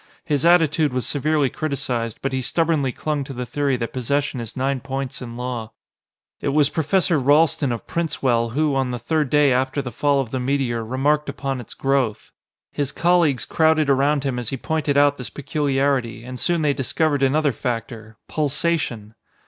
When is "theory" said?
3.45-3.75